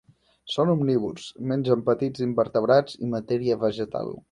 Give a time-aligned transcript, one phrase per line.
[0.53, 4.15] Són omnívors: mengen petits invertebrats i matèria vegetal.